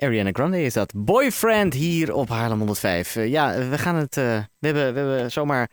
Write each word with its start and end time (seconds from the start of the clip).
Ariana 0.00 0.30
Grande 0.32 0.62
is 0.62 0.72
dat. 0.72 0.92
Boyfriend 0.96 1.74
hier 1.74 2.14
op 2.14 2.28
Haarlem 2.28 2.58
105. 2.58 3.16
Uh, 3.16 3.28
ja, 3.28 3.68
we 3.68 3.78
gaan 3.78 3.94
het. 3.94 4.16
Uh, 4.16 4.24
we, 4.58 4.66
hebben, 4.66 4.94
we 4.94 5.00
hebben 5.00 5.30
zomaar 5.30 5.70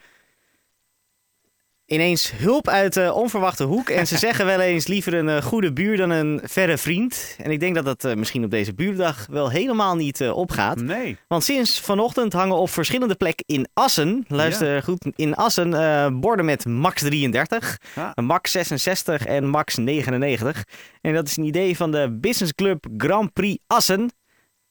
ineens 1.87 2.31
hulp 2.35 2.67
uit 2.67 2.93
de 2.93 3.13
onverwachte 3.13 3.63
hoek. 3.63 3.89
En 3.89 4.07
ze 4.07 4.17
zeggen 4.27 4.45
wel 4.45 4.59
eens 4.59 4.87
liever 4.87 5.13
een 5.13 5.27
uh, 5.27 5.41
goede 5.41 5.73
buur 5.73 5.97
dan 5.97 6.09
een 6.09 6.41
verre 6.43 6.77
vriend. 6.77 7.35
En 7.43 7.51
ik 7.51 7.59
denk 7.59 7.75
dat 7.75 7.85
dat 7.85 8.05
uh, 8.05 8.13
misschien 8.13 8.43
op 8.43 8.51
deze 8.51 8.73
buurdag 8.73 9.27
wel 9.29 9.49
helemaal 9.49 9.95
niet 9.95 10.19
uh, 10.19 10.35
opgaat. 10.35 10.81
Nee. 10.81 11.17
Want 11.27 11.43
sinds 11.43 11.79
vanochtend 11.79 12.33
hangen 12.33 12.55
op 12.55 12.69
verschillende 12.69 13.15
plekken 13.15 13.45
in 13.47 13.67
Assen, 13.73 14.25
luister 14.27 14.73
ja. 14.73 14.81
goed, 14.81 15.05
in 15.15 15.35
Assen 15.35 16.19
borden 16.19 16.45
met 16.45 16.65
max 16.65 17.01
33, 17.01 17.77
ja. 17.95 18.13
max 18.15 18.51
66 18.51 19.25
en 19.25 19.47
max 19.47 19.75
99. 19.75 20.63
En 21.01 21.13
dat 21.13 21.27
is 21.27 21.37
een 21.37 21.43
idee 21.43 21.77
van 21.77 21.91
de 21.91 22.17
Business 22.21 22.53
Club 22.55 22.85
Grand 22.97 23.33
Prix 23.33 23.63
Assen. 23.67 24.09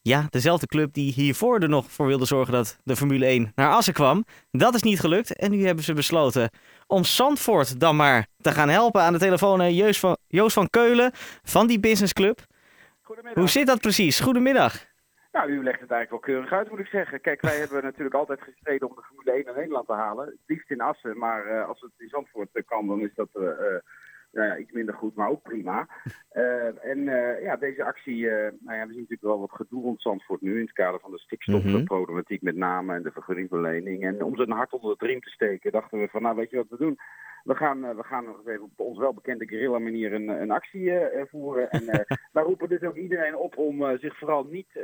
Ja, 0.07 0.25
dezelfde 0.29 0.67
club 0.67 0.93
die 0.93 1.13
hiervoor 1.13 1.59
er 1.59 1.69
nog 1.69 1.91
voor 1.91 2.07
wilde 2.07 2.25
zorgen 2.25 2.53
dat 2.53 2.79
de 2.83 2.95
Formule 2.95 3.25
1 3.25 3.51
naar 3.55 3.71
Assen 3.71 3.93
kwam. 3.93 4.23
Dat 4.51 4.73
is 4.73 4.81
niet 4.81 4.99
gelukt 4.99 5.35
en 5.35 5.51
nu 5.51 5.65
hebben 5.65 5.83
ze 5.83 5.93
besloten 5.93 6.49
om 6.87 7.03
Zandvoort 7.03 7.79
dan 7.79 7.95
maar 7.95 8.27
te 8.37 8.51
gaan 8.51 8.69
helpen. 8.69 9.01
Aan 9.01 9.13
de 9.13 9.19
telefoon 9.19 9.73
Joost 9.73 9.99
van, 9.99 10.17
Joost 10.27 10.53
van 10.53 10.69
Keulen 10.69 11.11
van 11.43 11.67
die 11.67 11.79
Business 11.79 12.13
Club. 12.13 12.39
Goedemiddag. 13.01 13.43
Hoe 13.43 13.51
zit 13.51 13.67
dat 13.67 13.81
precies? 13.81 14.19
Goedemiddag. 14.19 14.85
Nou, 15.31 15.49
u 15.49 15.63
legt 15.63 15.79
het 15.79 15.91
eigenlijk 15.91 16.09
wel 16.09 16.35
keurig 16.35 16.51
uit, 16.51 16.69
moet 16.69 16.79
ik 16.79 16.87
zeggen. 16.87 17.21
Kijk, 17.21 17.41
wij 17.41 17.57
hebben 17.61 17.83
natuurlijk 17.83 18.15
altijd 18.15 18.41
gestreden 18.41 18.89
om 18.89 18.95
de 18.95 19.03
Formule 19.07 19.31
1 19.31 19.45
naar 19.45 19.55
Nederland 19.55 19.87
te 19.87 19.93
halen. 19.93 20.25
Het 20.25 20.37
liefst 20.45 20.71
in 20.71 20.81
Assen, 20.81 21.17
maar 21.17 21.51
uh, 21.51 21.67
als 21.67 21.81
het 21.81 21.91
in 21.97 22.09
Zandvoort 22.09 22.49
kan, 22.65 22.87
dan 22.87 23.01
is 23.01 23.13
dat... 23.15 23.29
Uh, 23.33 23.49
ja, 24.31 24.57
iets 24.57 24.71
minder 24.71 24.95
goed, 24.95 25.15
maar 25.15 25.29
ook 25.29 25.41
prima. 25.41 25.87
Uh, 26.33 26.83
en 26.91 26.97
uh, 26.97 27.41
ja, 27.41 27.55
deze 27.55 27.83
actie, 27.83 28.17
uh, 28.17 28.31
nou 28.59 28.77
ja, 28.77 28.85
we 28.85 28.93
zien 28.93 29.01
natuurlijk 29.01 29.21
wel 29.21 29.39
wat 29.39 29.51
gedoe 29.51 29.83
rond 29.83 30.01
Zandvoort 30.01 30.41
nu 30.41 30.55
in 30.55 30.65
het 30.65 30.73
kader 30.73 30.99
van 30.99 31.11
de 31.11 31.19
stikstofproblematiek 31.19 32.41
met 32.41 32.55
name 32.55 32.93
en 32.93 33.03
de 33.03 33.11
vergunningverlening. 33.11 34.03
En 34.03 34.23
om 34.23 34.35
ze 34.35 34.41
een 34.41 34.51
hart 34.51 34.73
onder 34.73 34.97
de 34.97 35.05
riem 35.05 35.21
te 35.21 35.29
steken, 35.29 35.71
dachten 35.71 35.99
we 35.99 36.07
van, 36.07 36.21
nou 36.21 36.35
weet 36.35 36.49
je 36.49 36.57
wat 36.57 36.69
we 36.69 36.77
doen? 36.77 36.97
We 37.43 37.55
gaan, 37.55 37.95
we 37.95 38.03
gaan 38.03 38.25
nog 38.25 38.47
even 38.47 38.63
op 38.63 38.79
ons 38.79 38.97
welbekende 38.97 39.47
guerrilla 39.47 39.79
manier 39.79 40.13
een, 40.13 40.27
een 40.27 40.51
actie 40.51 40.91
voeren. 41.29 41.69
En 41.69 41.85
wij 42.33 42.43
roepen 42.43 42.69
dus 42.69 42.81
ook 42.81 42.95
iedereen 42.95 43.35
op 43.35 43.57
om 43.57 43.97
zich 43.97 44.17
vooral 44.17 44.43
niet... 44.43 44.79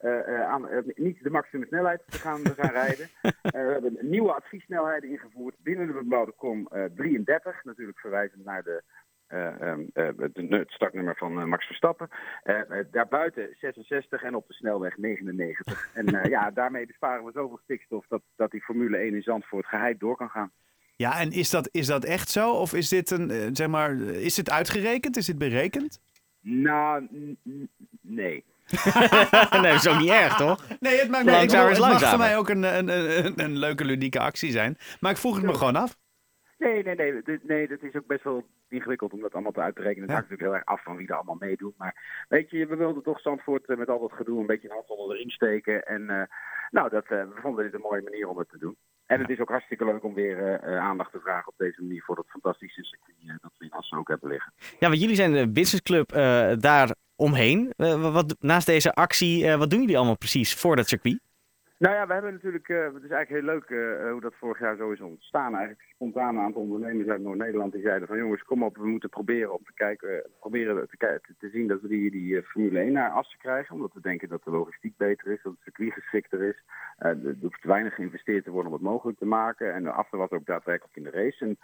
Uh, 0.00 0.42
aan, 0.42 0.68
uh, 0.72 0.78
niet 0.94 1.22
de 1.22 1.30
maximum 1.30 1.66
snelheid 1.66 2.02
te 2.06 2.18
gaan, 2.18 2.42
te 2.42 2.54
gaan 2.54 2.72
rijden. 2.84 3.08
We 3.42 3.70
hebben 3.72 3.98
nieuwe 4.00 4.32
adviessnelheden 4.32 5.10
ingevoerd 5.10 5.54
binnen 5.58 5.86
de 5.86 5.92
bebouwde 5.92 6.32
kom 6.32 6.68
33. 6.94 7.64
Natuurlijk 7.64 7.98
verwijzend 7.98 8.44
naar 8.44 8.62
de, 8.62 8.82
de, 9.28 10.46
het 10.48 10.70
startnummer 10.70 11.16
van 11.16 11.48
Max 11.48 11.66
Verstappen. 11.66 12.08
daarbuiten 12.90 13.56
66 13.60 14.22
en 14.22 14.34
op 14.34 14.46
de 14.46 14.54
snelweg 14.54 14.96
99. 14.96 15.90
en 15.94 16.28
ja, 16.28 16.50
daarmee 16.50 16.86
besparen 16.86 17.24
we 17.24 17.32
zoveel 17.32 17.60
stikstof 17.62 18.06
dat, 18.08 18.22
dat 18.36 18.50
die 18.50 18.62
Formule 18.62 18.96
1 18.96 19.14
in 19.14 19.22
Zandvoort 19.22 19.66
geheid 19.66 20.00
door 20.00 20.16
kan 20.16 20.30
gaan. 20.30 20.52
Ja, 20.96 21.20
en 21.20 21.30
is 21.30 21.50
dat, 21.50 21.68
is 21.72 21.86
dat 21.86 22.04
echt 22.04 22.28
zo? 22.28 22.52
Of 22.52 22.74
is 22.74 22.88
dit 22.88 23.10
een, 23.10 23.56
zeg 23.56 23.68
maar, 23.68 24.00
is 24.00 24.34
dit 24.34 24.50
uitgerekend? 24.50 25.16
Is 25.16 25.26
dit 25.26 25.38
berekend? 25.38 26.00
Nou, 26.40 27.08
nee. 28.00 28.44
nee, 29.62 29.72
dat 29.72 29.84
is 29.84 29.88
ook 29.88 29.98
niet 29.98 30.10
erg, 30.10 30.36
toch? 30.36 30.64
Nee, 30.80 30.98
het 30.98 31.08
maakt 31.10 31.24
Nee, 31.24 31.34
me, 31.34 31.38
langzamer 31.40 31.68
het 31.68 31.78
is 31.78 31.86
mag 32.00 32.08
voor 32.10 32.18
mij 32.18 32.36
ook 32.36 32.48
een, 32.48 32.62
een, 32.62 32.88
een, 32.88 33.32
een 33.40 33.56
leuke, 33.56 33.84
ludieke 33.84 34.20
actie 34.20 34.50
zijn. 34.50 34.76
Maar 35.00 35.10
ik 35.10 35.16
vroeg 35.16 35.36
het 35.36 35.44
me 35.44 35.54
gewoon 35.54 35.76
af. 35.76 35.96
Nee, 36.58 36.82
nee, 36.82 36.94
nee. 36.94 37.22
Dit, 37.22 37.44
nee, 37.44 37.68
dat 37.68 37.82
is 37.82 37.94
ook 37.94 38.06
best 38.06 38.24
wel 38.24 38.44
ingewikkeld 38.68 39.12
om 39.12 39.20
dat 39.20 39.32
allemaal 39.32 39.52
te 39.52 39.60
uit 39.60 39.74
te 39.74 39.82
rekenen. 39.82 40.02
Het 40.02 40.10
Ja. 40.10 40.14
hangt 40.16 40.30
natuurlijk 40.30 40.56
heel 40.56 40.72
erg 40.72 40.78
af 40.78 40.84
van 40.84 40.96
wie 40.96 41.08
er 41.08 41.14
allemaal 41.14 41.36
meedoet. 41.48 41.74
Maar 41.76 42.24
weet 42.28 42.50
je, 42.50 42.66
we 42.66 42.76
wilden 42.76 43.02
toch 43.02 43.20
Zandvoort 43.20 43.66
eh, 43.68 43.76
met 43.76 43.88
al 43.88 44.00
dat 44.00 44.12
gedoe 44.12 44.40
een 44.40 44.46
beetje 44.46 44.68
een 44.68 44.74
hand 44.74 44.88
onder 44.88 45.08
de 45.08 45.14
riem 45.14 45.30
steken. 45.30 45.86
En 45.86 46.10
eh, 46.10 46.22
nou, 46.70 46.88
dat, 46.88 47.04
eh, 47.04 47.08
we 47.10 47.40
vonden 47.42 47.64
dit 47.64 47.74
een 47.74 47.80
mooie 47.80 48.02
manier 48.02 48.28
om 48.28 48.38
het 48.38 48.48
te 48.48 48.58
doen. 48.58 48.76
En 49.06 49.20
het 49.20 49.30
is 49.30 49.38
ook 49.40 49.48
hartstikke 49.48 49.84
leuk 49.84 50.04
om 50.04 50.14
weer 50.14 50.60
aandacht 50.80 51.12
te 51.12 51.20
vragen 51.20 51.48
op 51.48 51.54
deze 51.58 51.82
manier 51.82 52.02
voor 52.02 52.14
dat 52.16 52.26
fantastische 52.28 52.84
circuit 52.84 53.08
dat 53.42 53.52
we 53.58 53.64
in 53.64 53.70
Assen 53.70 53.98
ook 53.98 54.08
hebben 54.08 54.30
liggen. 54.30 54.52
Ja, 54.78 54.88
want 54.88 55.00
jullie 55.00 55.16
zijn 55.16 55.32
de 55.32 55.48
Business 55.48 55.82
Club 55.82 56.12
eh, 56.12 56.52
daar 56.58 56.94
omheen. 57.18 57.72
Eh, 57.76 58.12
wat, 58.12 58.36
naast 58.40 58.66
deze 58.66 58.94
actie, 58.94 59.46
eh, 59.46 59.58
wat 59.58 59.70
doen 59.70 59.80
jullie 59.80 59.96
allemaal 59.96 60.16
precies 60.16 60.54
voor 60.54 60.76
dat 60.76 60.88
circuit? 60.88 61.20
Nou 61.78 61.94
ja, 61.94 62.06
we 62.06 62.12
hebben 62.12 62.32
natuurlijk, 62.32 62.68
eh, 62.68 62.84
het 62.94 63.04
is 63.04 63.10
eigenlijk 63.10 63.28
heel 63.28 63.54
leuk 63.54 63.68
hoe 64.10 64.20
dat 64.20 64.34
vorig 64.34 64.58
jaar 64.58 64.76
zo 64.76 64.90
is 64.90 65.00
ontstaan. 65.00 65.54
Eigenlijk 65.54 65.88
spontaan 65.94 66.36
een 66.36 66.42
aantal 66.42 66.62
ondernemers 66.62 67.08
uit 67.08 67.20
Noord-Nederland 67.20 67.72
die 67.72 67.82
zeiden 67.82 68.08
van 68.08 68.18
jongens, 68.18 68.42
kom 68.42 68.62
op, 68.62 68.76
we 68.76 68.86
moeten 68.86 69.08
proberen 69.08 69.52
om 69.52 69.64
te 69.64 69.72
kijken, 69.74 70.22
proberen 70.38 70.88
te, 70.88 70.96
kijken, 70.96 71.34
te 71.38 71.48
zien 71.48 71.66
dat 71.66 71.80
we 71.80 71.88
die, 71.88 72.10
die 72.10 72.42
Formule 72.42 72.78
1 72.78 72.92
naar 72.92 73.10
Assen 73.10 73.38
krijgen. 73.38 73.74
Omdat 73.74 73.92
we 73.92 74.00
denken 74.00 74.28
dat 74.28 74.44
de 74.44 74.50
logistiek 74.50 74.96
beter 74.96 75.32
is, 75.32 75.42
dat 75.42 75.52
het 75.52 75.62
circuit 75.62 75.92
geschikter 75.92 76.42
is. 76.42 76.62
Er 76.98 77.36
hoeft 77.40 77.64
weinig 77.64 77.94
geïnvesteerd 77.94 78.44
te 78.44 78.50
worden 78.50 78.72
om 78.72 78.78
het 78.78 78.88
mogelijk 78.88 79.18
te 79.18 79.26
maken. 79.26 79.74
En 79.74 79.82
de 79.82 79.90
after 79.90 80.18
was 80.18 80.30
ook 80.30 80.46
daadwerkelijk 80.46 80.96
in 80.96 81.02
de 81.02 81.10
race. 81.10 81.44
En 81.44 81.58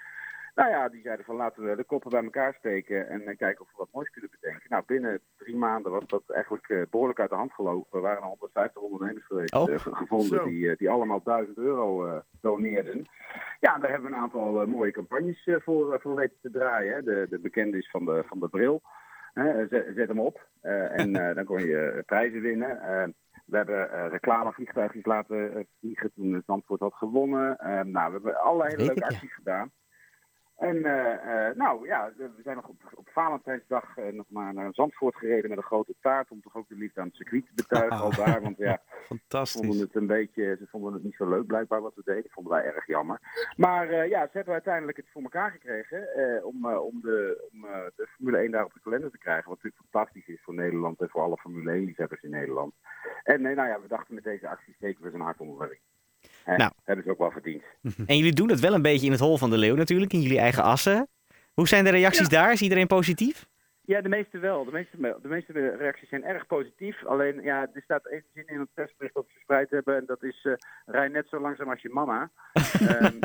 nou 0.55 0.71
ja, 0.71 0.89
die 0.89 1.03
zeiden 1.03 1.25
van 1.25 1.37
laten 1.37 1.65
we 1.65 1.77
de 1.77 1.85
koppen 1.85 2.11
bij 2.11 2.23
elkaar 2.23 2.55
steken 2.55 3.09
en 3.09 3.27
eh, 3.27 3.37
kijken 3.37 3.61
of 3.65 3.71
we 3.71 3.77
wat 3.77 3.89
moois 3.93 4.11
kunnen 4.11 4.31
bedenken. 4.41 4.67
Nou, 4.69 4.83
binnen 4.87 5.21
drie 5.37 5.57
maanden 5.57 5.93
was 5.93 6.07
dat 6.07 6.23
eigenlijk 6.27 6.69
eh, 6.69 6.83
behoorlijk 6.91 7.21
uit 7.21 7.31
de 7.31 7.37
hand 7.37 7.53
gelopen. 7.53 7.99
Er 7.99 8.01
waren 8.01 8.23
er 8.23 8.29
150 8.29 8.83
ondernemers 8.83 9.27
geweest, 9.27 9.55
Oh. 9.55 9.71
eh, 9.71 9.79
ge- 9.79 9.95
gevonden 9.95 10.39
Zo. 10.39 10.45
die, 10.45 10.77
die 10.77 10.91
allemaal 10.91 11.23
1000 11.23 11.57
euro 11.59 12.21
doneerden. 12.41 13.05
Ja, 13.61 13.79
daar 13.79 13.91
hebben 13.91 14.11
we 14.11 14.17
een 14.17 14.23
aantal 14.23 14.67
mooie 14.67 14.91
campagnes 14.93 15.49
voor, 15.65 16.01
voor 16.01 16.15
weten 16.15 16.37
te 16.43 16.51
draaien. 16.51 17.05
De, 17.05 17.27
de 17.31 17.39
bekende 17.39 17.77
is 17.79 17.91
van 17.91 18.05
de, 18.05 18.23
van 18.27 18.41
de 18.41 18.49
bril. 18.49 18.83
Zet, 19.69 19.87
zet 19.97 20.09
hem 20.09 20.21
op 20.21 20.49
en 20.63 21.13
dan 21.13 21.45
kon 21.45 21.59
je 21.65 22.03
prijzen 22.07 22.41
winnen. 22.41 22.79
We 23.47 23.57
hebben 23.57 23.91
eh, 23.93 24.07
reclamevliegtuigjes 24.11 25.05
laten 25.05 25.67
vliegen 25.81 26.13
toen 26.15 26.43
Zandvoort 26.47 26.81
had 26.81 26.95
gewonnen. 26.95 27.57
Nou, 27.91 28.07
we 28.07 28.13
hebben 28.13 28.41
allerlei 28.41 28.77
leuke 28.87 29.05
acties 29.05 29.35
gedaan. 29.35 29.71
En 30.57 30.85
eh, 30.85 31.49
eh, 31.49 31.57
nou 31.57 31.87
ja, 31.87 32.13
we 32.17 32.43
zijn 32.43 32.57
nog 32.57 32.69
op, 32.69 32.77
op 32.95 33.09
Valentijnsdag 33.09 33.97
eh, 33.97 34.13
nog 34.13 34.27
maar 34.29 34.55
naar 34.55 34.75
Zandvoort 34.75 35.17
gereden 35.17 35.49
met 35.49 35.59
een 35.59 35.65
grote 35.65 35.95
taart. 36.01 36.31
Om 36.31 36.41
toch 36.41 36.57
ook 36.57 36.69
de 36.69 36.75
liefde 36.75 37.01
aan 37.01 37.07
het 37.07 37.17
circuit 37.17 37.47
te 37.47 37.53
betuigen 37.55 37.99
al 37.99 38.15
daar. 38.15 38.43
Want 38.43 38.57
ja, 38.57 38.73
ze 38.83 39.05
vonden 39.07 39.25
Fantastisch. 39.29 39.81
het 39.81 39.95
een 39.95 40.07
beetje, 40.07 40.57
ze 40.59 40.67
vonden 40.67 40.93
het 40.93 41.03
niet 41.03 41.15
zo 41.15 41.29
leuk 41.29 41.47
blijkbaar 41.47 41.81
wat 41.81 41.95
we 41.95 42.03
deden. 42.05 42.23
Dat 42.23 42.33
vonden 42.33 42.53
wij 42.53 42.65
erg 42.65 42.87
jammer. 42.87 43.21
Maar 43.57 44.09
ja, 44.09 44.23
ze 44.23 44.31
hebben 44.33 44.53
uiteindelijk 44.53 44.97
het 44.97 45.11
voor 45.13 45.23
elkaar 45.23 45.51
gekregen 45.51 46.45
om, 46.45 46.67
om, 46.67 47.01
de, 47.01 47.49
om 47.53 47.61
de 47.97 48.09
Formule 48.17 48.39
1 48.39 48.51
daar 48.51 48.65
op 48.65 48.73
de 48.73 48.81
kalender 48.81 49.11
te 49.11 49.19
krijgen. 49.19 49.49
Wat 49.49 49.63
natuurlijk 49.63 49.91
fantastisch 49.91 50.27
is 50.27 50.43
voor 50.43 50.55
Nederland 50.55 51.01
en 51.01 51.09
voor 51.09 51.23
alle 51.23 51.37
Formule 51.37 51.71
1 51.71 51.85
liefhebbers 51.85 52.23
in 52.23 52.31
Nederland. 52.31 52.75
En 53.23 53.47
eh, 53.47 53.57
nou 53.57 53.69
ja, 53.69 53.81
we 53.81 53.89
dachten 53.89 54.15
met 54.15 54.25
deze 54.25 54.49
actie 54.49 54.75
steken 54.75 55.03
we 55.03 55.11
zijn 55.11 55.23
hart 55.23 55.41
onder 55.41 55.59
En 56.45 56.59
Nou. 56.59 56.73
hebben 56.85 57.05
ze 57.05 57.11
ook 57.11 57.19
wel 57.19 57.31
verdiend. 57.31 57.63
En 58.07 58.17
jullie 58.17 58.33
doen 58.33 58.49
het 58.51 58.61
wel 58.61 58.75
een 58.75 58.83
beetje 58.83 59.07
in 59.07 59.13
het 59.13 59.21
hol 59.21 59.39
van 59.39 59.51
de 59.51 59.59
leeuw 59.59 59.75
natuurlijk, 59.75 60.13
in 60.13 60.21
jullie 60.21 60.39
eigen 60.39 60.63
assen. 60.63 61.09
Hoe 61.55 61.69
zijn 61.69 61.85
de 61.85 61.91
reacties 61.91 62.29
daar? 62.29 62.53
Is 62.53 62.63
iedereen 62.63 62.87
positief? 62.87 63.47
Ja, 63.87 64.01
de 64.01 64.09
meeste 64.09 64.39
wel. 64.39 64.65
De 64.65 64.71
meeste, 64.73 64.97
de 65.23 65.29
meeste 65.29 65.53
reacties 65.79 66.09
zijn 66.09 66.25
erg 66.25 66.47
positief. 66.47 67.05
Alleen, 67.05 67.43
ja, 67.43 67.61
er 67.75 67.83
staat 67.83 68.07
één 68.07 68.25
zin 68.35 68.47
in 68.47 68.61
het 68.61 68.69
persbericht 68.75 69.15
dat 69.15 69.25
we 69.27 69.33
verspreid 69.33 69.71
hebben. 69.71 69.97
En 69.97 70.05
dat 70.07 70.23
is, 70.23 70.41
eh 70.45 70.53
rij 70.87 71.09
net 71.09 71.27
zo 71.29 71.41
langzaam 71.41 71.71
als 71.71 71.83
je 71.83 71.89
mama. 71.89 72.31
Ehm, 72.89 73.19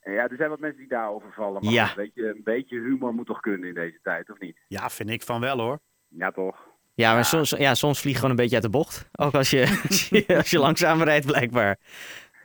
eh, 0.00 0.14
ja, 0.14 0.28
er 0.28 0.36
zijn 0.36 0.50
wat 0.50 0.60
mensen 0.60 0.78
die 0.78 0.88
daarover 0.88 1.32
vallen. 1.32 1.64
Maar 1.64 1.72
Ja. 1.72 1.88
een, 1.88 1.94
beetje, 1.96 2.28
een 2.28 2.40
beetje 2.44 2.80
humor 2.80 3.14
moet 3.14 3.26
toch 3.26 3.40
kunnen 3.40 3.68
in 3.68 3.74
deze 3.74 3.98
tijd, 4.02 4.30
of 4.30 4.38
niet? 4.38 4.58
Ja, 4.68 4.90
vind 4.90 5.10
ik 5.10 5.22
van 5.22 5.40
wel 5.40 5.58
hoor. 5.60 5.78
Ja, 6.08 6.30
toch? 6.30 6.56
Ja, 6.94 7.14
maar 7.14 7.24
soms, 7.24 7.50
ja, 7.50 7.74
soms 7.74 8.00
vlieg 8.00 8.12
je 8.12 8.18
gewoon 8.18 8.30
een 8.30 8.36
beetje 8.42 8.54
uit 8.54 8.64
de 8.64 8.70
bocht. 8.70 9.08
Ook 9.12 9.34
als 9.34 9.50
je, 9.50 9.60
als 9.88 10.08
je, 10.08 10.36
als 10.36 10.50
je 10.50 10.58
langzaam 10.58 11.02
rijdt, 11.02 11.26
blijkbaar. 11.26 11.78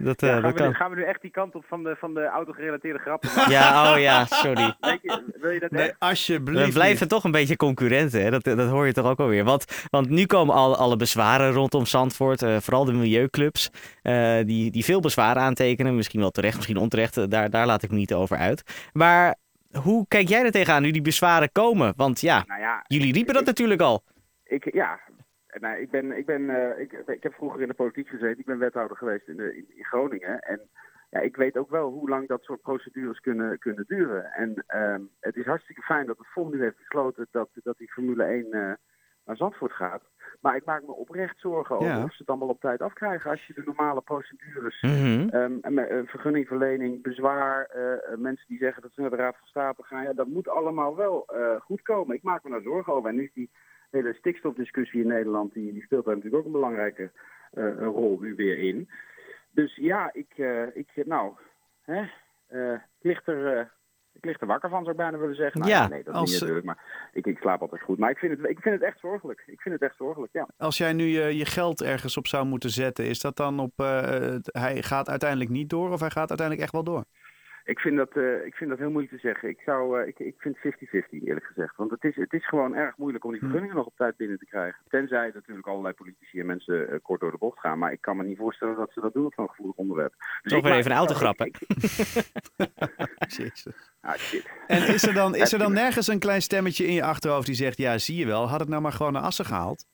Dat, 0.04 0.22
eh, 0.22 0.30
Ja, 0.30 0.36
dat 0.36 0.44
gaan, 0.44 0.52
we, 0.52 0.58
kan. 0.58 0.68
nu- 0.68 0.74
gaan 0.74 0.90
we 0.90 0.96
nu 0.96 1.04
echt 1.04 1.22
die 1.22 1.32
kant 1.32 1.56
op 1.56 1.66
van 1.68 1.84
de, 1.84 1.96
van 2.00 2.14
de 2.14 2.26
auto-gerelateerde 2.26 3.00
grappen? 3.00 3.30
Ja, 3.50 3.94
oh 3.94 4.00
ja, 4.00 4.26
sorry. 4.26 4.62
Je, 5.02 5.24
wil 5.42 5.52
je 5.52 5.60
dat 5.60 5.72
Nee, 5.72 5.82
echt? 5.88 5.96
alsjeblieft. 6.00 6.66
We 6.66 6.72
blijven 6.74 7.08
toch 7.08 7.24
een 7.24 7.32
beetje 7.32 7.56
concurrenten, 7.56 8.22
hè? 8.24 8.30
Dat, 8.32 8.44
dat 8.44 8.70
hoor 8.70 8.86
je 8.86 8.94
toch 8.94 9.06
ook 9.06 9.20
alweer. 9.20 9.44
Want, 9.44 9.88
want 9.90 10.10
nu 10.10 10.26
komen 10.26 10.56
al, 10.56 10.76
alle 10.76 10.96
bezwaren 10.96 11.52
rondom 11.52 11.86
Zandvoort, 11.86 12.42
eh, 12.42 12.58
vooral 12.60 12.86
de 12.86 12.94
milieuclubs, 12.94 13.70
eh, 14.02 14.38
die, 14.46 14.72
die 14.72 14.84
veel 14.86 15.00
bezwaren 15.00 15.42
aantekenen. 15.42 15.96
Misschien 15.96 16.20
wel 16.20 16.32
terecht, 16.32 16.56
misschien 16.56 16.78
onterecht, 16.78 17.32
daar, 17.32 17.50
daar 17.50 17.66
laat 17.66 17.84
ik 17.84 17.90
me 17.92 17.98
niet 17.98 18.14
over 18.14 18.38
uit. 18.38 18.90
Maar 18.94 19.36
hoe 19.82 20.06
kijk 20.08 20.28
jij 20.28 20.44
er 20.44 20.52
tegenaan 20.52 20.82
nu 20.82 20.92
die 20.92 21.02
bezwaren 21.02 21.52
komen? 21.52 21.94
Want 21.96 22.22
ja, 22.22 22.44
Nou 22.48 22.62
ja, 22.62 22.84
jullie 22.88 23.14
riepen 23.14 23.34
dat 23.34 23.46
natuurlijk 23.46 23.82
al. 23.82 24.04
Ik, 24.44 24.74
ja, 24.74 25.00
nou, 25.62 25.82
ik, 25.82 25.92
ben, 25.92 26.18
ik, 26.18 26.26
ben, 26.26 26.50
eh, 26.50 26.80
ik, 26.80 26.92
ik 26.92 27.24
heb 27.24 27.34
vroeger 27.34 27.62
in 27.62 27.68
de 27.68 27.74
politiek 27.74 28.08
gezeten. 28.08 28.40
Ik 28.40 28.46
ben 28.46 28.60
wethouder 28.60 28.98
geweest 28.98 29.28
in, 29.28 29.38
de, 29.38 29.58
in, 29.58 29.66
in 29.78 29.84
Groningen. 29.84 30.40
En 30.40 30.70
ja, 31.10 31.20
ik 31.20 31.36
weet 31.36 31.58
ook 31.58 31.70
wel 31.70 31.90
hoe 31.90 32.10
lang 32.10 32.28
dat 32.28 32.44
soort 32.44 32.62
procedures 32.62 33.20
kunnen, 33.20 33.60
kunnen 33.60 33.86
duren. 33.88 34.26
En 34.32 34.64
ehm, 34.68 35.02
het 35.20 35.36
is 35.36 35.46
hartstikke 35.46 35.82
fijn 35.82 36.06
dat 36.06 36.18
het 36.18 36.28
Fonds 36.28 36.54
nu 36.54 36.62
heeft 36.62 36.78
besloten 36.78 37.28
dat, 37.32 37.50
dat 37.54 37.78
die 37.78 37.92
Formule 37.92 38.24
1 38.24 38.46
eh, 38.46 38.74
naar 39.26 39.36
Zandvoort 39.36 39.72
gaat. 39.72 40.04
Maar 40.40 40.56
ik 40.56 40.66
maak 40.66 40.82
me 40.82 40.92
oprecht 40.92 41.40
zorgen 41.40 41.76
over 41.76 41.88
Ja. 41.88 42.04
of 42.04 42.12
ze 42.12 42.18
het 42.18 42.28
allemaal 42.28 42.48
op 42.48 42.62
tijd 42.62 42.82
afkrijgen. 42.82 43.30
Als 43.32 43.48
je 43.48 43.54
de 43.54 43.64
normale 43.66 44.02
procedures 44.02 44.80
en 44.82 45.60
met, 45.74 45.90
eh, 45.90 46.00
vergunningverlening, 46.06 47.02
bezwaar, 47.02 47.70
mensen 48.18 48.48
die 48.48 48.58
zeggen 48.58 48.82
dat 48.82 48.92
ze 48.94 49.02
naar 49.02 49.10
de 49.10 49.16
Raad 49.16 49.38
van 49.38 49.48
State 49.48 49.84
gaan. 49.84 50.04
Ja, 50.04 50.14
dat 50.14 50.28
moet 50.28 50.48
allemaal 50.48 50.96
wel 50.96 51.26
goed 51.60 51.82
komen. 51.82 52.16
Ik 52.16 52.24
maak 52.24 52.44
me 52.44 52.50
daar 52.50 52.62
zorgen 52.62 52.94
over. 52.94 53.10
En 53.10 53.16
nu 53.16 53.24
is 53.24 53.34
die 53.34 53.50
hele 53.92 54.14
stikstofdiscussie 54.14 55.02
in 55.02 55.08
Nederland, 55.08 55.54
die, 55.54 55.74
die 55.74 55.84
speelt 55.84 56.06
daar 56.06 56.16
natuurlijk 56.16 56.42
ook 56.42 56.54
een 56.54 56.60
belangrijke 56.60 57.12
uh, 57.54 57.78
rol 57.78 58.20
nu 58.20 58.36
weer 58.36 58.58
in. 58.58 58.90
Dus 59.52 59.76
ja, 59.76 60.10
ik, 60.14 60.34
uh, 60.36 60.76
ik 60.76 61.06
nou, 61.06 61.34
hè, 61.82 62.04
uh, 62.52 62.80
ligt 63.02 63.28
er 63.28 63.72
ik 64.14 64.26
lig 64.26 64.42
er 64.42 64.48
wakker 64.48 64.70
van, 64.70 64.80
zou 64.80 64.92
ik 64.92 64.98
bijna 64.98 65.18
willen 65.18 65.36
zeggen. 65.36 65.60
Nou, 65.60 65.72
ja, 65.72 65.88
nee, 65.88 66.04
dat 66.04 66.14
als, 66.14 66.32
niet 66.32 66.40
natuurlijk, 66.40 66.66
maar 66.66 67.10
ik, 67.14 67.26
ik 67.26 67.38
slaap 67.38 67.62
altijd 67.62 67.82
goed. 67.82 67.98
Maar 67.98 68.10
ik 68.10 68.18
vind, 68.18 68.38
het, 68.38 68.50
ik 68.50 68.60
vind 68.60 68.76
het 68.76 68.84
echt 68.84 69.00
zorgelijk. 69.00 69.44
Ik 69.46 69.62
vind 69.62 69.76
het 69.76 69.84
echt 69.84 69.98
zorgelijk, 69.98 70.34
ja. 70.34 70.48
Als 70.58 70.78
jij 70.78 70.94
nu 70.94 71.04
je, 71.04 71.38
je 71.38 71.46
geld 71.46 71.82
ergens 71.82 72.18
op 72.18 72.28
zou 72.28 72.46
moeten 72.46 72.70
zetten, 72.70 73.06
is 73.06 73.20
dat 73.20 73.36
dan 73.36 73.60
op... 73.60 73.72
Hij 74.44 74.84
gaat 74.84 75.10
uiteindelijk 75.10 75.50
niet 75.50 75.70
door 75.70 75.92
of 75.92 76.00
hij 76.00 76.10
gaat 76.10 76.30
uiteindelijk 76.30 76.62
echt 76.62 76.72
wel 76.72 76.84
door? 76.84 77.04
Ik 77.72 77.80
vind 77.80 77.98
dat, 77.98 78.16
uh, 78.16 78.46
ik 78.46 78.56
vind 78.56 78.70
dat 78.70 78.80
heel 78.80 78.90
moeilijk 78.90 79.14
te 79.14 79.28
zeggen. 79.28 79.50
Ik, 79.50 79.60
zou, 79.66 80.02
uh, 80.02 80.08
ik, 80.08 80.20
ik 80.20 80.36
vind 80.38 80.58
50-50 80.58 80.62
eerlijk 81.10 81.46
gezegd. 81.46 81.76
Want 81.76 81.92
het 81.92 82.04
is, 82.04 82.16
het 82.16 82.34
is 82.34 82.48
gewoon 82.48 82.76
erg 82.76 82.98
moeilijk 82.98 83.24
om 83.24 83.32
die 83.32 83.40
vergunningen 83.40 83.76
nog 83.76 83.86
op 83.86 83.96
tijd 83.96 84.18
binnen 84.18 84.38
te 84.38 84.46
krijgen. 84.46 84.82
Tenzij 84.90 85.32
natuurlijk 85.34 85.68
allerlei 85.68 85.94
politici 85.94 86.40
en 86.40 86.46
mensen 86.46 86.90
uh, 86.90 86.96
kort 87.02 87.20
door 87.20 87.32
de 87.32 87.38
bocht 87.38 87.60
gaan. 87.60 87.80
Maar 87.80 87.92
ik 87.92 88.02
kan 88.02 88.18
me 88.18 88.24
niet 88.24 88.38
voorstellen 88.38 88.76
dat 88.76 88.92
ze 88.94 89.02
dat 89.02 89.14
doen 89.14 89.26
op 89.26 89.34
zo'n 89.34 89.50
gevoelig 89.50 89.76
onderwerp. 89.76 90.14
Dus 90.42 90.52
Toch 90.52 90.64
weer 90.64 90.74
even 90.74 90.92
een 90.92 90.98
autograp, 90.98 91.40
hè? 91.40 91.50
Ah, 94.02 94.18
shit. 94.18 94.50
En 94.68 94.88
is 94.88 95.04
er, 95.04 95.14
dan, 95.14 95.36
is 95.36 95.54
er 95.54 95.60
dan 95.60 95.74
nergens 95.74 96.08
een 96.08 96.20
klein 96.20 96.42
stemmetje 96.42 96.86
in 96.86 96.94
je 96.94 97.04
achterhoofd 97.04 97.46
die 97.46 97.56
zegt... 97.56 97.78
ja, 97.78 97.98
zie 97.98 98.18
je 98.18 98.26
wel, 98.26 98.48
had 98.48 98.60
het 98.60 98.70
nou 98.70 98.82
maar 98.82 98.92
gewoon 98.92 99.14
naar 99.14 99.22
Assen 99.22 99.46
gehaald? 99.46 99.86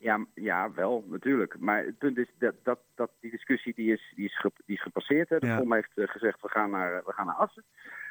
Ja, 0.00 0.26
ja, 0.34 0.72
wel, 0.72 1.04
natuurlijk. 1.08 1.58
Maar 1.58 1.84
het 1.84 1.98
punt 1.98 2.18
is 2.18 2.30
dat, 2.38 2.54
dat, 2.62 2.80
dat 2.94 3.10
die 3.20 3.30
discussie 3.30 3.74
die 3.74 3.92
is, 3.92 4.12
die 4.14 4.24
is, 4.24 4.44
die 4.66 4.76
is 4.76 4.82
gepasseerd. 4.82 5.28
Hè. 5.28 5.38
De 5.38 5.46
ja. 5.46 5.56
FOM 5.56 5.72
heeft 5.72 5.90
uh, 5.94 6.08
gezegd, 6.08 6.42
we 6.42 6.48
gaan 6.48 6.70
naar, 6.70 7.02
we 7.04 7.12
gaan 7.12 7.26
naar 7.26 7.34
Assen. 7.34 7.64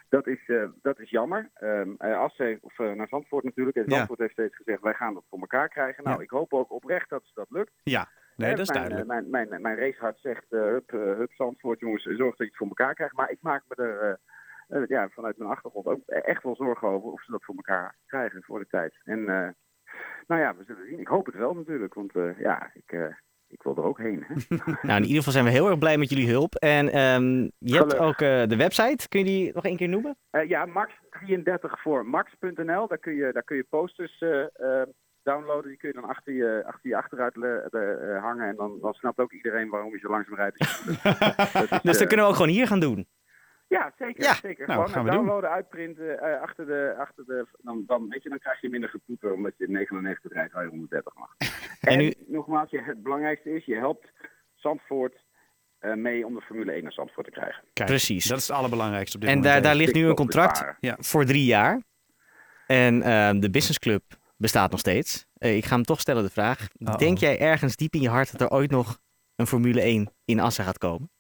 Dat 0.10 0.28
is, 0.28 0.48
uh, 0.48 0.70
dat 0.82 1.00
is 1.00 1.10
jammer. 1.10 1.50
Uh, 1.62 2.18
Assen, 2.18 2.58
of 2.62 2.78
naar 2.78 3.08
Zandvoort 3.08 3.44
natuurlijk. 3.44 3.78
En 3.78 3.84
Zandvoort 3.88 4.20
ja. 4.20 4.24
heeft 4.24 4.38
steeds 4.38 4.56
gezegd, 4.56 4.82
wij 4.82 4.94
gaan 4.94 5.14
dat 5.14 5.24
voor 5.30 5.40
elkaar 5.40 5.70
krijgen. 5.70 6.04
Nou, 6.04 6.18
ja. 6.18 6.24
ik 6.24 6.30
hoop 6.30 6.54
ook 6.54 6.72
oprecht 6.72 7.10
dat 7.10 7.24
dat 7.34 7.50
lukt. 7.50 7.72
Ja, 7.84 8.08
nee, 8.36 8.50
dat 8.50 8.60
is 8.60 8.68
mijn, 8.68 8.80
duidelijk. 8.80 9.08
Mijn, 9.08 9.30
mijn, 9.30 9.50
mijn, 9.50 9.62
mijn 9.62 9.78
racehart 9.78 10.20
zegt, 10.20 10.46
hup, 10.50 10.90
hup 10.92 11.32
Zandvoort, 11.32 11.80
jongens, 11.80 12.04
zorg 12.04 12.18
dat 12.18 12.38
je 12.38 12.44
het 12.44 12.56
voor 12.56 12.68
elkaar 12.68 12.94
krijgt. 12.94 13.16
Maar 13.16 13.32
ik 13.32 13.42
maak 13.42 13.64
me 13.68 13.76
er... 13.76 14.20
ja, 14.88 15.10
vanuit 15.10 15.38
mijn 15.38 15.50
achtergrond 15.50 15.86
ook 15.86 16.08
echt 16.08 16.44
wel 16.44 16.56
zorgen 16.56 16.88
over 16.88 17.12
of 17.12 17.24
ze 17.24 17.32
dat 17.32 17.44
voor 17.44 17.56
elkaar 17.56 17.96
krijgen 18.06 18.44
voor 18.44 18.60
de 18.60 18.68
tijd. 18.68 19.00
En 19.04 19.56
nou 20.28 20.42
ja, 20.42 20.56
we 20.56 20.64
zullen 20.64 20.86
zien. 20.88 21.00
Ik 21.00 21.08
hoop 21.08 21.26
het 21.26 21.36
wel 21.36 21.54
natuurlijk, 21.54 21.94
want 21.94 22.16
uh, 22.16 22.40
ja, 22.40 22.72
ik, 22.74 22.92
uh, 22.92 23.06
ik 23.48 23.64
wil 23.64 23.76
er 23.76 23.84
ook 23.84 23.98
heen. 23.98 24.26
Hè? 24.28 24.36
nou, 24.88 24.98
in 24.98 25.08
ieder 25.08 25.18
geval 25.18 25.34
zijn 25.34 25.46
we 25.46 25.52
heel 25.52 25.70
erg 25.70 25.78
blij 25.78 25.98
met 25.98 26.10
jullie 26.10 26.30
hulp. 26.30 26.56
En 26.56 27.00
um, 27.00 27.52
je 27.58 27.76
hebt 27.76 27.98
ook 27.98 28.22
uh, 28.22 28.44
de 28.44 28.56
website. 28.58 29.08
Kun 29.08 29.20
je 29.20 29.26
die 29.26 29.54
nog 29.54 29.66
één 29.66 29.78
keer 29.78 29.90
noemen? 29.90 30.18
ja, 30.48 30.68
max33 30.68 31.82
voor 31.82 32.06
max.nl. 32.06 32.88
Daar 32.88 32.98
kun 32.98 33.16
je, 33.16 33.30
daar 33.34 33.44
kun 33.44 33.56
je 33.56 33.66
posters 33.70 34.24
downloaden. 35.24 35.70
Die 35.70 35.78
kun 35.78 35.90
je 35.90 35.96
dan 35.96 36.10
achter 36.10 36.34
je, 36.34 36.64
achter 36.66 36.90
je 36.90 36.96
achteruit 36.96 37.36
hangen. 38.22 38.48
En 38.48 38.56
dan, 38.56 38.78
dan 38.82 38.94
snapt 38.94 39.20
ook 39.20 39.32
iedereen 39.32 39.70
waarom 39.70 39.92
je 39.92 40.00
zo 40.00 40.10
langzaam 40.10 40.36
rijdt. 40.36 40.58
dus 40.58 40.82
dus 41.88 41.98
dat 41.98 42.08
kunnen 42.08 42.26
we 42.26 42.32
ook 42.32 42.38
gewoon 42.38 42.52
hier 42.52 42.68
gaan 42.68 42.80
doen. 42.80 43.08
Ja, 43.70 43.94
zeker. 43.98 44.24
Ja. 44.24 44.34
zeker. 44.34 44.68
Nou, 44.68 44.80
Gewoon 44.80 44.94
gaan 44.96 45.04
we 45.06 45.12
downloaden, 45.12 45.50
uitprinten, 45.50 46.06
uh, 46.06 46.42
achter 46.42 46.66
de, 46.66 46.96
achter 46.98 47.26
de 47.26 47.48
dan, 47.62 47.84
dan, 47.88 48.08
weet 48.10 48.24
je, 48.24 48.30
dan 48.30 48.40
krijg 48.40 48.62
je 48.62 48.70
minder 48.70 48.90
gepoeper 48.90 49.34
omdat 49.34 49.54
je 49.58 49.68
99 49.70 50.32
rijdt 50.32 50.54
waar 50.54 50.64
je 50.64 50.70
130 50.70 51.16
mag. 51.16 51.36
en, 51.40 51.92
En 51.92 51.98
nu- 51.98 52.14
nogmaals, 52.28 52.70
je, 52.70 52.82
het 52.82 53.04
belangrijkste 53.04 53.56
is, 53.56 53.66
je 53.66 53.76
helpt 53.76 54.12
Zandvoort 54.56 55.24
uh, 55.82 55.94
mee 55.94 56.26
om 56.26 56.34
de 56.36 56.42
Formule 56.42 56.72
1 56.72 56.84
naar 56.84 56.92
Zandvoort 56.92 57.26
te 57.26 57.32
krijgen. 57.32 57.64
Kijk, 57.74 57.90
Precies. 57.90 58.26
Dat 58.26 58.38
is 58.38 58.48
het 58.48 58.56
allerbelangrijkste 58.58 59.16
op 59.16 59.22
dit 59.22 59.30
En 59.32 59.38
moment. 59.38 59.54
daar, 59.54 59.64
daar 59.64 59.74
even. 59.82 59.86
ligt 59.86 59.98
nu 60.04 60.10
een 60.10 60.16
contract 60.16 60.56
Stikstofbesparen. 60.58 61.04
voor 61.06 61.26
drie 61.26 61.46
jaar. 61.46 61.82
En 62.68 63.02
ehm, 63.02 63.40
de 63.40 63.50
Business 63.50 63.80
Club 63.80 64.04
bestaat 64.38 64.72
nog 64.72 64.80
steeds. 64.80 65.26
Eh, 65.34 65.56
ik 65.58 65.66
ga 65.66 65.76
hem 65.76 65.84
toch 65.84 66.00
stellen 66.00 66.24
de 66.24 66.30
vraag. 66.30 66.68
Denk 66.98 67.18
jij 67.18 67.40
ergens 67.40 67.76
diep 67.76 67.94
in 67.94 68.02
je 68.02 68.10
hart 68.10 68.32
dat 68.32 68.42
er 68.42 68.50
ooit 68.58 68.72
nog 68.72 69.00
een 69.36 69.48
Formule 69.48 69.82
1 69.82 70.14
in 70.26 70.40
Assen 70.40 70.64
gaat 70.64 70.78
komen? 70.78 71.12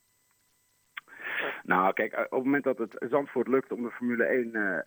Nou, 1.69 1.94
kijk, 1.94 2.13
op 2.13 2.19
het 2.19 2.44
moment 2.44 2.63
dat 2.63 2.77
het 2.77 2.95
Zandvoort 3.10 3.48
lukt 3.48 3.71
om 3.71 3.83
de 3.83 3.92
Formule 3.92 4.24
1 4.24 4.45
uh, 4.45 4.62
uh, 4.62 4.80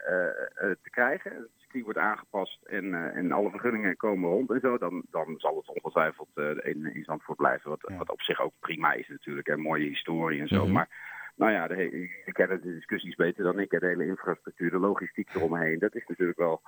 te 0.82 0.90
krijgen, 0.90 1.32
het 1.34 1.49
circuit 1.56 1.84
wordt 1.84 1.99
aangepast 1.99 2.62
en, 2.62 2.84
uh, 2.84 3.17
en 3.17 3.32
alle 3.32 3.50
vergunningen 3.50 3.96
komen 3.96 4.31
rond 4.31 4.50
en 4.50 4.61
zo, 4.61 4.79
dan, 4.79 5.02
dan 5.11 5.34
zal 5.37 5.56
het 5.56 5.69
ongetwijfeld 5.69 6.29
in, 6.62 6.94
in 6.94 7.05
Zandvoort 7.05 7.38
blijven. 7.38 7.70
Wat, 7.70 7.84
Ja. 7.87 7.96
wat 7.96 8.11
op 8.11 8.20
zich 8.20 8.40
ook 8.40 8.52
prima 8.61 8.93
is 8.93 9.08
natuurlijk, 9.08 9.49
en 9.49 9.61
mooie 9.61 9.88
historie 9.88 10.40
en 10.40 10.49
zo. 10.49 10.64
Mhm. 10.64 10.73
Maar 10.73 10.88
nou 11.37 11.52
ja, 11.52 11.67
de, 11.67 11.90
je 12.25 12.32
kent 12.32 12.62
de 12.62 12.75
discussies 12.75 13.14
beter 13.14 13.44
dan 13.44 13.58
ik, 13.58 13.70
de 13.70 13.87
hele 13.87 14.06
infrastructuur, 14.06 14.70
de 14.70 14.78
logistiek 14.78 15.35
eromheen, 15.35 15.78
dat 15.78 15.94
is 15.94 16.06
natuurlijk 16.06 16.38
wel 16.38 16.62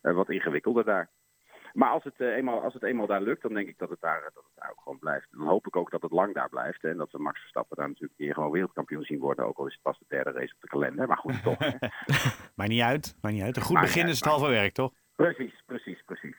wat 0.00 0.30
ingewikkelder 0.30 0.84
daar. 0.84 1.08
Maar 1.72 1.90
als 1.90 2.04
het, 2.04 2.14
uh, 2.18 2.36
eenmaal, 2.36 2.62
als 2.62 2.74
het 2.74 2.82
eenmaal 2.82 3.06
daar 3.06 3.22
lukt, 3.22 3.42
dan 3.42 3.54
denk 3.54 3.68
ik 3.68 3.78
dat 3.78 3.90
het 3.90 4.00
daar, 4.00 4.20
dat 4.34 4.44
het 4.44 4.52
daar 4.54 4.70
ook 4.70 4.80
gewoon 4.82 4.98
blijft. 4.98 5.28
En 5.32 5.38
dan 5.38 5.48
hoop 5.48 5.66
ik 5.66 5.76
ook 5.76 5.90
dat 5.90 6.02
het 6.02 6.10
lang 6.10 6.34
daar 6.34 6.48
blijft. 6.48 6.82
hè, 6.82 6.90
En 6.90 6.96
dat 6.96 7.10
we 7.10 7.18
Max 7.18 7.40
Verstappen 7.40 7.76
daar 7.76 7.88
natuurlijk 7.88 8.18
hier 8.18 8.34
gewoon 8.34 8.50
wereldkampioen 8.50 9.02
zien 9.04 9.18
worden. 9.18 9.46
Ook 9.46 9.58
al 9.58 9.66
is 9.66 9.72
het 9.72 9.82
pas 9.82 9.98
de 9.98 10.04
derde 10.08 10.30
race 10.30 10.54
op 10.54 10.60
de 10.60 10.68
kalender. 10.68 11.08
Maar 11.08 11.16
goed, 11.16 11.42
toch. 11.42 11.58
Maakt 12.56 12.70
niet 12.70 12.82
uit, 12.82 13.16
maakt 13.20 13.34
niet 13.34 13.44
uit. 13.44 13.56
Een 13.56 13.62
goed 13.62 13.80
begin 13.80 14.08
is 14.08 14.18
het 14.18 14.28
halve 14.28 14.48
werk, 14.48 14.72
toch? 14.72 14.92
Precies, 15.16 15.62
precies, 15.66 16.02
precies. 16.04 16.36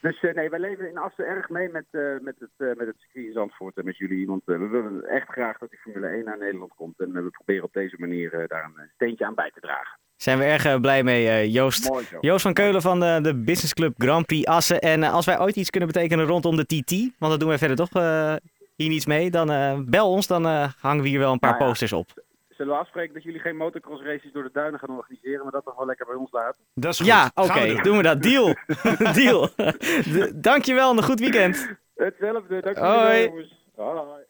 Dus 0.00 0.22
uh, 0.22 0.34
nee, 0.34 0.50
wij 0.50 0.60
leven 0.60 0.88
in 0.88 0.98
Assen 0.98 1.26
erg 1.26 1.48
mee 1.48 1.68
met, 1.68 1.84
uh, 1.90 2.20
met, 2.20 2.34
het, 2.38 2.50
uh, 2.58 2.76
met 2.76 2.86
het 2.86 2.96
circuit 2.98 3.26
in 3.26 3.32
Zandvoort 3.32 3.76
en 3.76 3.84
met 3.84 3.96
jullie. 3.96 4.26
Want 4.26 4.42
we 4.44 4.68
willen 4.68 5.08
echt 5.08 5.28
graag 5.28 5.58
dat 5.58 5.70
die 5.70 5.78
Formule 5.78 6.06
1 6.06 6.24
naar 6.24 6.38
Nederland 6.38 6.74
komt. 6.74 7.00
En 7.00 7.12
we 7.12 7.30
proberen 7.30 7.64
op 7.64 7.72
deze 7.72 7.96
manier 7.98 8.44
daar 8.46 8.64
een 8.64 8.90
steentje 8.94 9.26
aan 9.26 9.34
bij 9.34 9.50
te 9.50 9.60
dragen. 9.60 9.98
Zijn 10.16 10.38
we 10.38 10.44
erg 10.44 10.64
eh, 10.64 10.80
blij 10.80 11.02
mee, 11.02 11.28
eh, 11.28 11.52
Joost. 11.52 11.88
Mooi. 11.88 12.04
Joost 12.20 12.42
van 12.42 12.52
Keulen 12.52 12.82
van 12.82 13.00
de, 13.00 13.18
de 13.22 13.34
Business 13.34 13.74
Club 13.74 13.94
Grand 13.98 14.26
Prix 14.26 14.46
Assen. 14.46 14.80
En 14.80 15.02
eh, 15.02 15.12
als 15.12 15.26
wij 15.26 15.40
ooit 15.40 15.56
iets 15.56 15.70
kunnen 15.70 15.88
betekenen 15.88 16.26
rondom 16.26 16.56
de 16.56 16.64
TT, 16.64 16.90
want 17.18 17.30
dat 17.32 17.40
doen 17.40 17.48
wij 17.48 17.58
verder 17.58 17.76
toch 17.76 17.90
eh, 17.92 18.34
hier 18.76 18.88
niets 18.88 19.06
mee, 19.06 19.30
dan 19.30 19.50
eh, 19.50 19.78
bel 19.84 20.10
ons, 20.10 20.26
dan 20.26 20.46
eh, 20.46 20.68
hangen 20.78 21.02
we 21.02 21.08
hier 21.08 21.18
wel 21.18 21.32
een 21.32 21.38
paar 21.38 21.50
Nou 21.50 21.62
ja. 21.62 21.68
posters 21.68 21.92
op. 21.92 22.24
Zullen 22.56 22.72
we 22.72 22.78
afspreken 22.78 23.14
dat 23.14 23.22
jullie 23.22 23.40
geen 23.40 23.56
motocross 23.56 24.02
races 24.02 24.32
door 24.32 24.42
de 24.42 24.50
duinen 24.52 24.80
gaan 24.80 24.90
organiseren, 24.90 25.42
maar 25.42 25.52
dat 25.52 25.64
toch 25.64 25.76
wel 25.76 25.86
lekker 25.86 26.06
bij 26.06 26.14
ons 26.14 26.30
laten? 26.30 26.60
Dat 26.74 26.92
is 26.92 26.98
goed. 26.98 27.06
Ja, 27.06 27.30
oké, 27.34 27.66
doen. 27.66 27.82
doen 27.82 27.96
we 27.96 28.02
dat. 28.02 28.22
Deal. 28.22 28.54
Deal. 29.22 29.48
Dankjewel 30.50 30.90
en 30.90 30.96
een 30.96 31.02
goed 31.02 31.20
weekend. 31.20 31.76
Hetzelfde, 31.94 32.60
dankjewel 32.60 33.00
Hoi. 33.00 33.22
jongens. 33.22 33.66
Hoi. 33.74 34.24